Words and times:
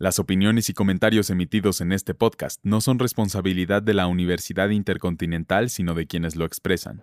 Las 0.00 0.20
opiniones 0.20 0.68
y 0.68 0.74
comentarios 0.74 1.28
emitidos 1.28 1.80
en 1.80 1.90
este 1.90 2.14
podcast 2.14 2.60
no 2.62 2.80
son 2.80 3.00
responsabilidad 3.00 3.82
de 3.82 3.94
la 3.94 4.06
Universidad 4.06 4.68
Intercontinental, 4.68 5.70
sino 5.70 5.94
de 5.94 6.06
quienes 6.06 6.36
lo 6.36 6.44
expresan. 6.44 7.02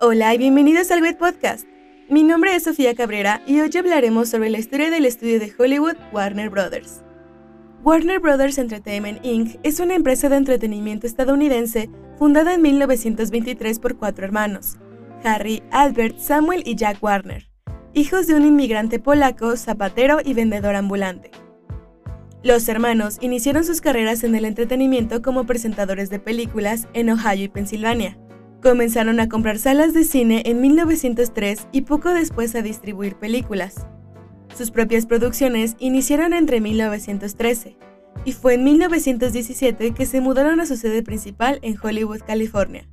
Hola 0.00 0.34
y 0.34 0.38
bienvenidos 0.38 0.90
al 0.90 1.02
Wet 1.02 1.18
Podcast. 1.18 1.68
Mi 2.08 2.22
nombre 2.22 2.54
es 2.54 2.62
Sofía 2.62 2.94
Cabrera 2.94 3.42
y 3.46 3.60
hoy 3.60 3.70
hablaremos 3.76 4.30
sobre 4.30 4.48
la 4.48 4.56
historia 4.56 4.88
del 4.88 5.04
estudio 5.04 5.38
de 5.38 5.52
Hollywood 5.58 5.96
Warner 6.14 6.48
Brothers. 6.48 7.02
Warner 7.84 8.20
Brothers 8.20 8.56
Entertainment 8.56 9.22
Inc. 9.22 9.60
es 9.64 9.80
una 9.80 9.94
empresa 9.94 10.30
de 10.30 10.36
entretenimiento 10.36 11.06
estadounidense 11.06 11.90
fundada 12.18 12.54
en 12.54 12.62
1923 12.62 13.80
por 13.80 13.98
cuatro 13.98 14.24
hermanos, 14.24 14.78
Harry, 15.24 15.62
Albert, 15.70 16.18
Samuel 16.18 16.62
y 16.64 16.74
Jack 16.74 17.02
Warner, 17.02 17.48
hijos 17.94 18.26
de 18.26 18.34
un 18.34 18.44
inmigrante 18.44 18.98
polaco, 18.98 19.56
zapatero 19.56 20.18
y 20.24 20.34
vendedor 20.34 20.76
ambulante. 20.76 21.30
Los 22.44 22.68
hermanos 22.68 23.18
iniciaron 23.20 23.64
sus 23.64 23.80
carreras 23.80 24.22
en 24.22 24.34
el 24.36 24.44
entretenimiento 24.44 25.22
como 25.22 25.44
presentadores 25.44 26.08
de 26.08 26.20
películas 26.20 26.86
en 26.94 27.10
Ohio 27.10 27.44
y 27.44 27.48
Pensilvania. 27.48 28.16
Comenzaron 28.62 29.18
a 29.18 29.28
comprar 29.28 29.58
salas 29.58 29.92
de 29.92 30.04
cine 30.04 30.42
en 30.46 30.60
1903 30.60 31.68
y 31.72 31.82
poco 31.82 32.10
después 32.10 32.54
a 32.54 32.62
distribuir 32.62 33.16
películas. 33.16 33.86
Sus 34.56 34.70
propias 34.70 35.06
producciones 35.06 35.74
iniciaron 35.78 36.32
entre 36.32 36.60
1913 36.60 37.76
y 38.24 38.32
fue 38.32 38.54
en 38.54 38.64
1917 38.64 39.92
que 39.92 40.06
se 40.06 40.20
mudaron 40.20 40.60
a 40.60 40.66
su 40.66 40.76
sede 40.76 41.02
principal 41.02 41.58
en 41.62 41.76
Hollywood, 41.80 42.20
California. 42.26 42.88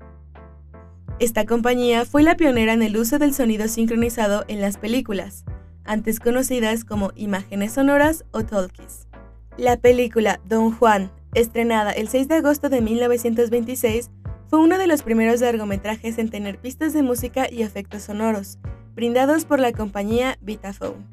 Esta 1.17 1.45
compañía 1.45 2.03
fue 2.03 2.23
la 2.23 2.35
pionera 2.35 2.73
en 2.73 2.81
el 2.81 2.97
uso 2.97 3.19
del 3.19 3.33
sonido 3.33 3.69
sincronizado 3.69 4.43
en 4.49 4.59
las 4.59 4.77
películas, 4.77 5.45
antes 5.85 6.19
conocidas 6.19 6.83
como 6.83 7.13
imágenes 7.15 7.71
sonoras 7.71 8.25
o 8.31 8.43
talkies. 8.43 9.07
La 9.55 9.77
película 9.77 10.41
Don 10.43 10.73
Juan, 10.73 11.13
estrenada 11.33 11.91
el 11.91 12.09
6 12.09 12.27
de 12.27 12.35
agosto 12.35 12.67
de 12.67 12.81
1926, 12.81 14.11
fue 14.49 14.59
uno 14.59 14.77
de 14.77 14.87
los 14.87 15.03
primeros 15.03 15.39
largometrajes 15.39 16.17
en 16.17 16.29
tener 16.29 16.59
pistas 16.59 16.91
de 16.91 17.01
música 17.01 17.49
y 17.49 17.61
efectos 17.61 18.03
sonoros, 18.03 18.59
brindados 18.93 19.45
por 19.45 19.61
la 19.61 19.71
compañía 19.71 20.37
Vitaphone. 20.41 21.07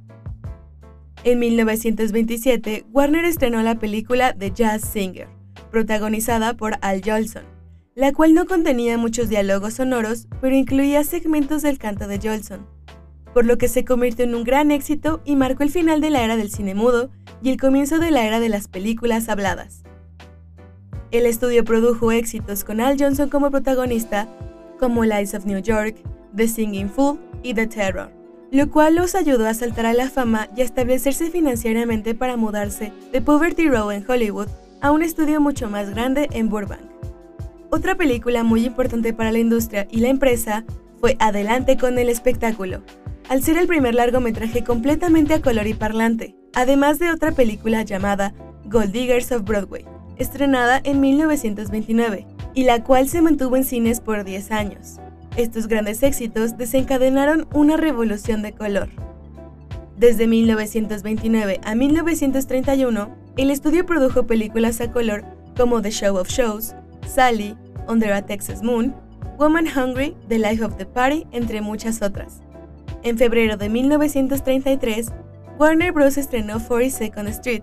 En 1.22 1.38
1927, 1.38 2.86
Warner 2.90 3.24
estrenó 3.24 3.62
la 3.62 3.76
película 3.76 4.34
The 4.36 4.50
Jazz 4.50 4.82
Singer, 4.82 5.28
protagonizada 5.70 6.54
por 6.54 6.76
Al 6.80 7.02
Jolson, 7.04 7.51
la 7.94 8.12
cual 8.12 8.34
no 8.34 8.46
contenía 8.46 8.96
muchos 8.96 9.28
diálogos 9.28 9.74
sonoros, 9.74 10.26
pero 10.40 10.56
incluía 10.56 11.04
segmentos 11.04 11.62
del 11.62 11.78
canto 11.78 12.08
de 12.08 12.18
Jolson, 12.18 12.66
por 13.34 13.44
lo 13.44 13.58
que 13.58 13.68
se 13.68 13.84
convirtió 13.84 14.24
en 14.24 14.34
un 14.34 14.44
gran 14.44 14.70
éxito 14.70 15.20
y 15.24 15.36
marcó 15.36 15.62
el 15.62 15.70
final 15.70 16.00
de 16.00 16.10
la 16.10 16.22
era 16.22 16.36
del 16.36 16.50
cine 16.50 16.74
mudo 16.74 17.10
y 17.42 17.50
el 17.50 17.60
comienzo 17.60 17.98
de 17.98 18.10
la 18.10 18.24
era 18.24 18.40
de 18.40 18.48
las 18.48 18.68
películas 18.68 19.28
habladas. 19.28 19.82
El 21.10 21.26
estudio 21.26 21.64
produjo 21.64 22.12
éxitos 22.12 22.64
con 22.64 22.80
Al 22.80 22.98
Johnson 22.98 23.28
como 23.28 23.50
protagonista, 23.50 24.28
como 24.78 25.04
Lights 25.04 25.34
of 25.34 25.44
New 25.44 25.60
York, 25.60 25.96
The 26.34 26.48
Singing 26.48 26.88
Fool 26.88 27.18
y 27.42 27.52
The 27.52 27.66
Terror, 27.66 28.10
lo 28.50 28.70
cual 28.70 28.94
los 28.94 29.14
ayudó 29.14 29.46
a 29.46 29.54
saltar 29.54 29.84
a 29.84 29.92
la 29.92 30.08
fama 30.08 30.48
y 30.56 30.62
a 30.62 30.64
establecerse 30.64 31.30
financieramente 31.30 32.14
para 32.14 32.38
mudarse 32.38 32.92
de 33.12 33.20
Poverty 33.20 33.68
Row 33.68 33.90
en 33.90 34.08
Hollywood 34.08 34.48
a 34.80 34.90
un 34.90 35.02
estudio 35.02 35.40
mucho 35.40 35.68
más 35.68 35.90
grande 35.90 36.28
en 36.32 36.48
Burbank. 36.48 36.91
Otra 37.74 37.94
película 37.94 38.44
muy 38.44 38.66
importante 38.66 39.14
para 39.14 39.32
la 39.32 39.38
industria 39.38 39.88
y 39.90 40.00
la 40.00 40.08
empresa 40.08 40.66
fue 41.00 41.16
Adelante 41.18 41.78
con 41.78 41.98
el 41.98 42.10
espectáculo, 42.10 42.82
al 43.30 43.42
ser 43.42 43.56
el 43.56 43.66
primer 43.66 43.94
largometraje 43.94 44.62
completamente 44.62 45.32
a 45.32 45.40
color 45.40 45.66
y 45.66 45.72
parlante, 45.72 46.36
además 46.52 46.98
de 46.98 47.10
otra 47.10 47.32
película 47.32 47.82
llamada 47.82 48.34
Gold 48.66 48.92
Diggers 48.92 49.32
of 49.32 49.44
Broadway, 49.44 49.86
estrenada 50.18 50.82
en 50.84 51.00
1929, 51.00 52.26
y 52.52 52.64
la 52.64 52.84
cual 52.84 53.08
se 53.08 53.22
mantuvo 53.22 53.56
en 53.56 53.64
cines 53.64 54.02
por 54.02 54.22
10 54.22 54.52
años. 54.52 54.98
Estos 55.38 55.66
grandes 55.66 56.02
éxitos 56.02 56.58
desencadenaron 56.58 57.48
una 57.54 57.78
revolución 57.78 58.42
de 58.42 58.52
color. 58.52 58.90
Desde 59.96 60.26
1929 60.26 61.62
a 61.64 61.74
1931, 61.74 63.16
el 63.38 63.50
estudio 63.50 63.86
produjo 63.86 64.26
películas 64.26 64.78
a 64.82 64.92
color 64.92 65.24
como 65.56 65.80
The 65.80 65.90
Show 65.90 66.18
of 66.18 66.28
Shows, 66.28 66.74
Sally, 67.06 67.56
Under 67.88 68.12
a 68.12 68.22
Texas 68.22 68.62
Moon, 68.62 68.94
Woman 69.38 69.66
Hungry, 69.66 70.14
The 70.28 70.38
Life 70.38 70.64
of 70.64 70.76
the 70.76 70.86
Party, 70.86 71.26
entre 71.32 71.60
muchas 71.60 72.02
otras. 72.02 72.40
En 73.02 73.18
febrero 73.18 73.56
de 73.56 73.68
1933, 73.68 75.12
Warner 75.58 75.92
Bros. 75.92 76.16
estrenó 76.16 76.60
42nd 76.60 77.28
Street, 77.28 77.62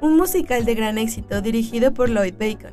un 0.00 0.16
musical 0.16 0.64
de 0.64 0.74
gran 0.74 0.98
éxito 0.98 1.40
dirigido 1.40 1.92
por 1.92 2.08
Lloyd 2.08 2.34
Bacon. 2.38 2.72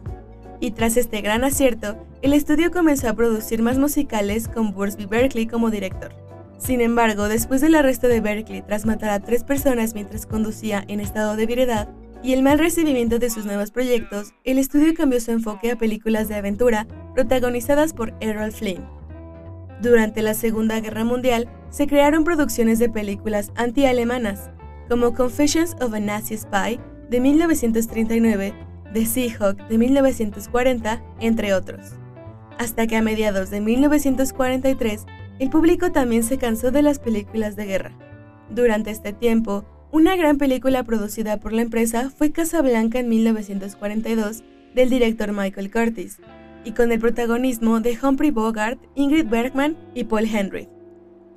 Y 0.59 0.72
tras 0.72 0.97
este 0.97 1.22
gran 1.22 1.44
acierto, 1.44 1.97
el 2.22 2.34
estudio 2.34 2.72
comenzó 2.72 3.09
a 3.09 3.13
producir 3.13 3.61
más 3.61 3.78
musicales 3.78 4.47
con 4.47 4.73
Bursby 4.73 5.05
Berkeley 5.05 5.47
como 5.47 5.69
director. 5.69 6.13
Sin 6.57 6.81
embargo, 6.81 7.28
después 7.28 7.61
del 7.61 7.75
arresto 7.75 8.07
de 8.07 8.22
Berkeley 8.22 8.61
tras 8.61 8.85
matar 8.85 9.09
a 9.09 9.19
tres 9.19 9.44
personas 9.44 9.94
mientras 9.94 10.25
conducía 10.25 10.84
en 10.88 11.00
estado 11.00 11.35
de 11.35 11.44
ebriedad, 11.44 11.89
y 12.25 12.34
el 12.34 12.41
mal 12.41 12.58
recibimiento 12.58 13.19
de 13.19 13.30
sus 13.30 13.46
nuevos 13.46 13.69
proyectos, 13.69 14.34
el 14.44 14.58
estudio 14.58 14.96
cambió 14.96 15.22
su 15.22 15.30
enfoque 15.30 15.69
a 15.69 15.78
películas 15.78 16.28
de 16.28 16.34
aventura 16.34 16.88
protagonizadas 17.13 17.94
por 17.94 18.16
Errol 18.19 18.52
Flynn. 18.52 18.84
Durante 19.80 20.24
la 20.24 20.34
Segunda 20.34 20.80
Guerra 20.80 21.03
Mundial, 21.03 21.47
se 21.69 21.85
crearon 21.85 22.24
producciones 22.24 22.80
de 22.80 22.90
películas 22.90 23.52
anti-alemanas, 23.56 24.50
como 24.90 25.14
Confessions 25.14 25.75
of 25.81 25.94
a 25.94 26.00
Nazi 26.00 26.35
Spy 26.35 26.80
de 27.12 27.19
1939, 27.19 28.56
The 28.91 29.06
Seahawk 29.06 29.68
de 29.68 29.78
1940, 29.78 31.03
entre 31.19 31.53
otros. 31.53 31.91
Hasta 32.58 32.88
que 32.88 32.96
a 32.96 33.03
mediados 33.03 33.52
de 33.52 33.62
1943, 33.62 35.06
el 35.38 35.52
público 35.52 35.91
también 35.91 36.24
se 36.24 36.40
cansó 36.40 36.72
de 36.72 36.81
las 36.81 36.97
películas 36.97 37.56
de 37.56 37.66
guerra. 37.66 37.91
Durante 38.50 38.90
este 38.90 39.14
tiempo, 39.14 39.64
una 39.95 40.17
gran 40.17 40.38
película 40.38 40.83
producida 40.83 41.39
por 41.39 41.53
la 41.53 41.61
empresa 41.61 42.09
fue 42.09 42.33
Casablanca 42.33 43.00
en 43.00 43.07
1942 43.07 44.44
del 44.73 44.89
director 44.89 45.31
Michael 45.31 45.72
Curtis, 45.72 46.17
y 46.66 46.73
con 46.73 46.91
el 46.91 47.00
protagonismo 47.00 47.79
de 47.79 47.97
Humphrey 48.03 48.29
Bogart, 48.29 48.78
Ingrid 48.95 49.25
Bergman 49.29 49.78
y 49.94 50.03
Paul 50.03 50.25
Henry. 50.25 50.67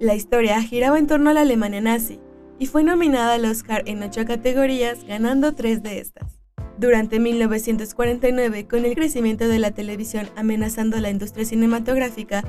La 0.01 0.17
historia 0.17 0.61
giraba 0.61 0.99
en 0.99 1.07
torno 1.07 1.31
a 1.31 1.35
la 1.35 1.43
Alemania 1.43 1.81
nazi 1.81 2.19
y 2.59 2.67
fue 2.67 2.83
nominada 2.83 3.35
al 3.35 3.45
Oscar 3.45 3.85
en 3.87 4.03
ocho 4.03 4.25
categorías, 4.25 5.05
ganando 5.05 5.55
tres 5.55 5.85
de 5.85 6.01
estas. 6.01 6.41
Durante 6.79 7.21
1949, 7.21 8.67
con 8.67 8.85
el 8.85 8.97
crecimiento 8.97 9.47
de 9.47 9.61
la 9.61 9.71
televisión 9.71 10.31
amenazando 10.35 10.99
la 10.99 11.11
industria 11.11 11.45
cinematográfica, 11.45 12.43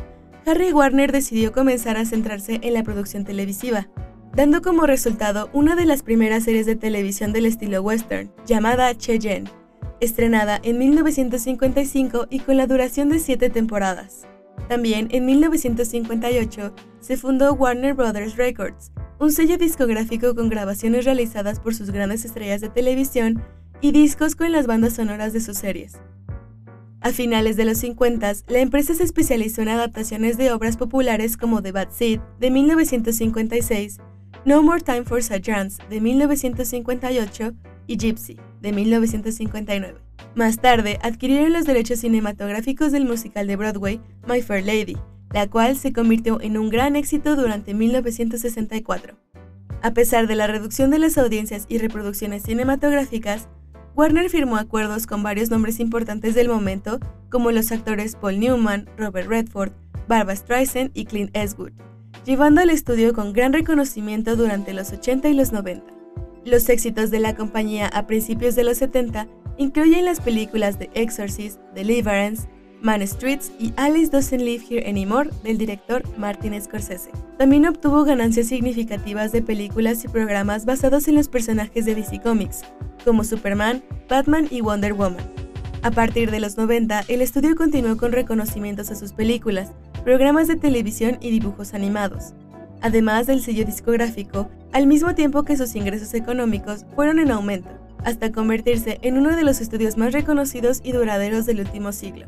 Harry 0.47 0.73
Warner 0.73 1.11
decidió 1.11 1.51
comenzar 1.51 1.97
a 1.97 2.05
centrarse 2.05 2.59
en 2.63 2.73
la 2.73 2.81
producción 2.81 3.25
televisiva, 3.25 3.89
dando 4.39 4.61
como 4.61 4.85
resultado 4.85 5.49
una 5.51 5.75
de 5.75 5.83
las 5.83 6.01
primeras 6.01 6.45
series 6.45 6.65
de 6.65 6.77
televisión 6.77 7.33
del 7.33 7.45
estilo 7.45 7.81
western, 7.81 8.31
llamada 8.45 8.95
Cheyenne, 8.95 9.51
estrenada 9.99 10.61
en 10.63 10.77
1955 10.77 12.27
y 12.29 12.39
con 12.39 12.55
la 12.55 12.65
duración 12.65 13.09
de 13.09 13.19
siete 13.19 13.49
temporadas. 13.49 14.21
También 14.69 15.09
en 15.11 15.25
1958 15.25 16.73
se 17.01 17.17
fundó 17.17 17.51
Warner 17.51 17.93
Brothers 17.95 18.37
Records, 18.37 18.93
un 19.19 19.33
sello 19.33 19.57
discográfico 19.57 20.33
con 20.33 20.47
grabaciones 20.47 21.03
realizadas 21.03 21.59
por 21.59 21.75
sus 21.75 21.91
grandes 21.91 22.23
estrellas 22.23 22.61
de 22.61 22.69
televisión 22.69 23.43
y 23.81 23.91
discos 23.91 24.37
con 24.37 24.53
las 24.53 24.67
bandas 24.67 24.93
sonoras 24.93 25.33
de 25.33 25.41
sus 25.41 25.57
series. 25.57 25.97
A 27.01 27.11
finales 27.11 27.57
de 27.57 27.65
los 27.65 27.79
50, 27.79 28.31
la 28.47 28.59
empresa 28.59 28.93
se 28.93 29.03
especializó 29.03 29.63
en 29.63 29.69
adaptaciones 29.69 30.37
de 30.37 30.53
obras 30.53 30.77
populares 30.77 31.35
como 31.35 31.61
The 31.61 31.73
Bad 31.73 31.89
Seed 31.91 32.21
de 32.39 32.51
1956 32.51 33.99
no 34.45 34.63
More 34.63 34.81
Time 34.81 35.03
for 35.03 35.21
Sergeants 35.21 35.77
de 35.89 36.01
1958 36.01 37.53
y 37.87 37.97
Gypsy 37.97 38.37
de 38.61 38.71
1959. 38.71 39.99
Más 40.35 40.59
tarde 40.59 40.99
adquirieron 41.01 41.53
los 41.53 41.65
derechos 41.65 41.99
cinematográficos 41.99 42.91
del 42.91 43.05
musical 43.05 43.47
de 43.47 43.55
Broadway 43.55 44.01
My 44.27 44.41
Fair 44.41 44.65
Lady, 44.65 44.97
la 45.33 45.47
cual 45.47 45.75
se 45.75 45.91
convirtió 45.91 46.39
en 46.41 46.57
un 46.57 46.69
gran 46.69 46.95
éxito 46.95 47.35
durante 47.35 47.73
1964. 47.73 49.17
A 49.81 49.93
pesar 49.93 50.27
de 50.27 50.35
la 50.35 50.47
reducción 50.47 50.91
de 50.91 50.99
las 50.99 51.17
audiencias 51.17 51.65
y 51.69 51.77
reproducciones 51.77 52.43
cinematográficas, 52.43 53.47
Warner 53.95 54.29
firmó 54.29 54.57
acuerdos 54.57 55.07
con 55.07 55.23
varios 55.23 55.49
nombres 55.49 55.79
importantes 55.79 56.35
del 56.35 56.47
momento, 56.47 56.99
como 57.29 57.51
los 57.51 57.71
actores 57.71 58.15
Paul 58.15 58.39
Newman, 58.39 58.89
Robert 58.97 59.27
Redford, 59.27 59.73
Barbara 60.07 60.35
Streisand 60.35 60.91
y 60.93 61.05
Clint 61.05 61.35
Eastwood, 61.35 61.73
llevando 62.25 62.61
al 62.61 62.69
estudio 62.69 63.13
con 63.13 63.33
gran 63.33 63.53
reconocimiento 63.53 64.35
durante 64.35 64.73
los 64.73 64.91
80 64.91 65.29
y 65.29 65.33
los 65.33 65.51
90. 65.51 65.85
Los 66.45 66.69
éxitos 66.69 67.11
de 67.11 67.19
la 67.19 67.35
compañía 67.35 67.87
a 67.87 68.07
principios 68.07 68.55
de 68.55 68.63
los 68.63 68.77
70 68.77 69.27
incluyen 69.57 70.05
las 70.05 70.21
películas 70.21 70.79
The 70.79 70.89
Exorcist, 70.93 71.59
Deliverance, 71.75 72.47
Man 72.81 73.05
Streets 73.05 73.51
y 73.59 73.73
Alice 73.75 74.09
Doesn't 74.09 74.41
Live 74.41 74.63
Here 74.69 74.89
Anymore 74.89 75.29
del 75.43 75.57
director 75.57 76.01
Martin 76.17 76.59
Scorsese. 76.61 77.11
También 77.37 77.65
obtuvo 77.65 78.05
ganancias 78.05 78.47
significativas 78.47 79.31
de 79.33 79.41
películas 79.41 80.03
y 80.05 80.07
programas 80.07 80.65
basados 80.65 81.07
en 81.07 81.15
los 81.15 81.27
personajes 81.27 81.85
de 81.85 81.95
DC 81.95 82.21
Comics, 82.21 82.61
como 83.03 83.23
Superman, 83.25 83.83
Batman 84.07 84.47
y 84.49 84.61
Wonder 84.61 84.93
Woman. 84.93 85.23
A 85.81 85.91
partir 85.91 86.31
de 86.31 86.39
los 86.39 86.57
90, 86.57 87.05
el 87.07 87.21
estudio 87.21 87.55
continuó 87.55 87.97
con 87.97 88.11
reconocimientos 88.11 88.91
a 88.91 88.95
sus 88.95 89.13
películas, 89.13 89.71
programas 90.09 90.47
de 90.47 90.55
televisión 90.55 91.19
y 91.21 91.29
dibujos 91.29 91.75
animados, 91.75 92.33
además 92.81 93.27
del 93.27 93.43
sello 93.43 93.63
discográfico, 93.63 94.49
al 94.71 94.87
mismo 94.87 95.13
tiempo 95.13 95.43
que 95.43 95.55
sus 95.55 95.75
ingresos 95.75 96.15
económicos 96.15 96.83
fueron 96.95 97.19
en 97.19 97.29
aumento, 97.29 97.69
hasta 98.03 98.31
convertirse 98.31 98.97
en 99.03 99.19
uno 99.19 99.35
de 99.35 99.43
los 99.43 99.61
estudios 99.61 99.97
más 99.97 100.11
reconocidos 100.11 100.81
y 100.83 100.93
duraderos 100.93 101.45
del 101.45 101.59
último 101.59 101.91
siglo. 101.91 102.25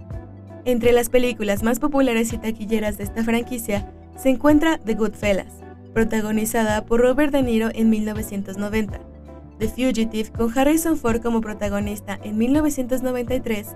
Entre 0.64 0.92
las 0.92 1.10
películas 1.10 1.64
más 1.64 1.80
populares 1.80 2.32
y 2.34 2.38
taquilleras 2.38 3.00
de 3.00 3.06
esta 3.06 3.24
franquicia 3.24 3.92
se 4.16 4.30
encuentra 4.30 4.78
The 4.78 4.94
Goodfellas, 4.94 5.52
protagonizada 5.92 6.86
por 6.86 7.02
Robert 7.02 7.34
De 7.34 7.42
Niro 7.42 7.70
en 7.74 7.90
1990, 7.90 9.00
The 9.58 9.68
Fugitive 9.70 10.30
con 10.30 10.56
Harrison 10.56 10.98
Ford 10.98 11.24
como 11.24 11.42
protagonista 11.42 12.20
en 12.24 12.38
1993, 12.38 13.70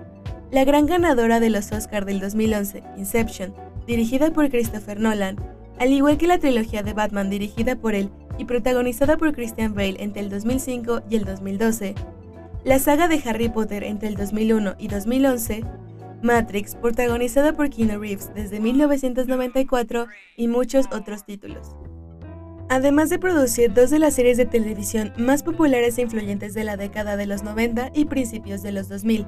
la 0.52 0.62
gran 0.62 0.86
ganadora 0.86 1.40
de 1.40 1.50
los 1.50 1.72
Oscars 1.72 2.06
del 2.06 2.20
2011, 2.20 2.84
Inception, 2.98 3.52
dirigida 3.86 4.30
por 4.32 4.50
Christopher 4.50 5.00
Nolan, 5.00 5.36
al 5.78 5.92
igual 5.92 6.18
que 6.18 6.26
la 6.26 6.38
trilogía 6.38 6.82
de 6.82 6.92
Batman 6.92 7.30
dirigida 7.30 7.76
por 7.76 7.94
él 7.94 8.10
y 8.38 8.44
protagonizada 8.44 9.16
por 9.16 9.32
Christian 9.32 9.74
Bale 9.74 9.96
entre 9.98 10.22
el 10.22 10.30
2005 10.30 11.02
y 11.08 11.16
el 11.16 11.24
2012, 11.24 11.94
la 12.64 12.78
saga 12.78 13.08
de 13.08 13.22
Harry 13.24 13.48
Potter 13.48 13.84
entre 13.84 14.08
el 14.08 14.16
2001 14.16 14.74
y 14.78 14.88
2011, 14.88 15.64
Matrix, 16.22 16.74
protagonizada 16.74 17.52
por 17.52 17.70
Keanu 17.70 18.00
Reeves 18.00 18.32
desde 18.34 18.58
1994 18.58 20.06
y 20.36 20.48
muchos 20.48 20.86
otros 20.92 21.24
títulos. 21.24 21.76
Además 22.68 23.10
de 23.10 23.20
producir 23.20 23.72
dos 23.72 23.90
de 23.90 24.00
las 24.00 24.14
series 24.14 24.36
de 24.36 24.46
televisión 24.46 25.12
más 25.16 25.44
populares 25.44 25.98
e 25.98 26.02
influyentes 26.02 26.52
de 26.54 26.64
la 26.64 26.76
década 26.76 27.16
de 27.16 27.26
los 27.26 27.44
90 27.44 27.92
y 27.94 28.06
principios 28.06 28.62
de 28.62 28.72
los 28.72 28.88
2000, 28.88 29.26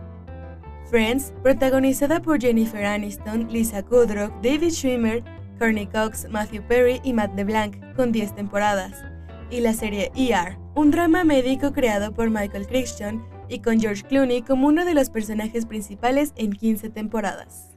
Friends, 0.89 1.35
protagonizada 1.43 2.23
por 2.23 2.41
Jennifer 2.41 2.83
Aniston, 2.83 3.53
Lisa 3.53 3.83
Kudrow, 3.83 4.31
David 4.43 4.71
Schwimmer, 4.71 5.23
Courtney 5.59 5.87
Cox, 5.87 6.27
Matthew 6.31 6.63
Perry 6.67 7.01
y 7.05 7.13
Matt 7.13 7.37
LeBlanc, 7.37 7.77
con 7.95 8.11
10 8.11 8.35
temporadas, 8.35 9.05
y 9.51 9.61
la 9.61 9.75
serie 9.75 10.11
ER, 10.17 10.57
un 10.75 10.91
drama 10.91 11.25
médico 11.25 11.75
creado 11.75 12.15
por 12.15 12.31
Michael 12.31 12.67
Crichton 12.67 13.23
y 13.51 13.59
con 13.59 13.79
George 13.79 14.03
Clooney 14.05 14.41
como 14.41 14.67
uno 14.67 14.87
de 14.87 14.95
los 14.95 15.11
personajes 15.11 15.67
principales 15.67 16.33
en 16.37 16.53
15 16.53 16.89
temporadas. 16.89 17.77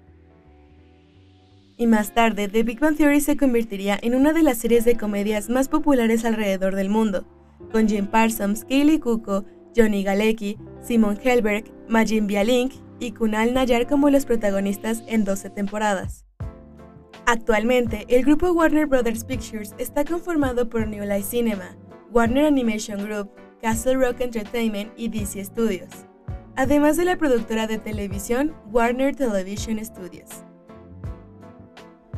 Y 1.75 1.87
más 1.87 2.13
tarde, 2.13 2.47
The 2.47 2.63
Big 2.63 2.79
Bang 2.79 2.95
Theory 2.95 3.19
se 3.19 3.35
convertiría 3.35 3.99
en 4.01 4.15
una 4.15 4.31
de 4.31 4.43
las 4.43 4.57
series 4.57 4.85
de 4.85 4.95
comedias 4.95 5.49
más 5.49 5.67
populares 5.67 6.23
alrededor 6.23 6.75
del 6.75 6.89
mundo, 6.89 7.25
con 7.73 7.89
Jim 7.89 8.07
Parsons, 8.07 8.63
Kaylee 8.63 9.01
Cuoco, 9.01 9.43
Johnny 9.75 10.01
Galecki, 10.01 10.57
Simon 10.81 11.19
Helberg, 11.21 11.65
Majin 11.89 12.25
Bialink 12.25 12.71
y 13.01 13.11
Kunal 13.11 13.53
Nayar 13.53 13.87
como 13.87 14.09
los 14.09 14.25
protagonistas 14.25 15.03
en 15.07 15.25
12 15.25 15.49
temporadas. 15.49 16.25
Actualmente, 17.25 18.05
el 18.07 18.23
grupo 18.23 18.51
Warner 18.51 18.85
Brothers 18.85 19.25
Pictures 19.25 19.73
está 19.77 20.05
conformado 20.05 20.69
por 20.69 20.87
New 20.87 21.03
Life 21.03 21.23
Cinema, 21.23 21.75
Warner 22.11 22.45
Animation 22.45 23.03
Group, 23.03 23.31
Castle 23.61 23.95
Rock 23.95 24.21
Entertainment 24.21 24.91
y 24.95 25.09
DC 25.09 25.43
Studios, 25.43 25.89
además 26.55 26.97
de 26.97 27.05
la 27.05 27.17
productora 27.17 27.67
de 27.67 27.79
televisión 27.79 28.53
Warner 28.71 29.15
Television 29.15 29.83
Studios. 29.83 30.29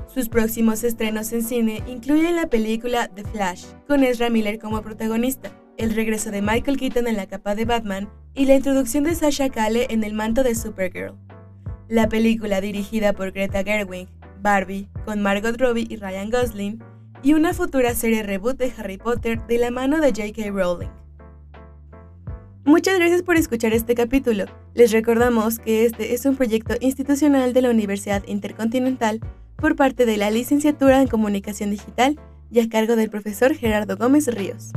Sus 0.07 0.29
próximos 0.29 0.83
estrenos 0.83 1.31
en 1.31 1.43
cine 1.43 1.81
incluyen 1.87 2.35
la 2.35 2.47
película 2.47 3.07
The 3.07 3.23
Flash, 3.23 3.65
con 3.87 4.03
Ezra 4.03 4.29
Miller 4.29 4.59
como 4.59 4.81
protagonista, 4.81 5.49
el 5.77 5.95
regreso 5.95 6.29
de 6.29 6.41
Michael 6.41 6.77
Keaton 6.77 7.07
en 7.07 7.17
la 7.17 7.27
capa 7.27 7.55
de 7.55 7.65
Batman 7.65 8.09
y 8.35 8.45
la 8.45 8.55
introducción 8.55 9.03
de 9.03 9.15
Sasha 9.15 9.49
Calle 9.49 9.87
en 9.89 10.03
el 10.03 10.13
manto 10.13 10.43
de 10.43 10.55
Supergirl. 10.55 11.15
La 11.87 12.09
película 12.09 12.61
dirigida 12.61 13.13
por 13.13 13.31
Greta 13.31 13.63
Gerwig, 13.63 14.07
Barbie, 14.41 14.89
con 15.05 15.21
Margot 15.21 15.55
Robbie 15.59 15.87
y 15.89 15.97
Ryan 15.97 16.31
Gosling, 16.31 16.83
y 17.21 17.33
una 17.33 17.53
futura 17.53 17.93
serie 17.93 18.23
reboot 18.23 18.57
de 18.57 18.73
Harry 18.77 18.97
Potter 18.97 19.45
de 19.47 19.57
la 19.57 19.71
mano 19.71 20.01
de 20.01 20.09
J.K. 20.09 20.51
Rowling. 20.51 20.89
Muchas 22.65 22.97
gracias 22.97 23.23
por 23.23 23.37
escuchar 23.37 23.73
este 23.73 23.95
capítulo. 23.95 24.45
Les 24.73 24.91
recordamos 24.91 25.59
que 25.59 25.85
este 25.85 26.13
es 26.13 26.25
un 26.25 26.35
proyecto 26.35 26.75
institucional 26.79 27.53
de 27.53 27.61
la 27.61 27.69
Universidad 27.69 28.23
Intercontinental 28.25 29.19
por 29.57 29.75
parte 29.75 30.05
de 30.05 30.17
la 30.17 30.31
Licenciatura 30.31 31.01
en 31.01 31.07
Comunicación 31.07 31.71
Digital 31.71 32.19
y 32.51 32.59
a 32.59 32.69
cargo 32.69 32.95
del 32.95 33.09
profesor 33.09 33.53
Gerardo 33.53 33.97
Gómez 33.97 34.27
Ríos. 34.27 34.71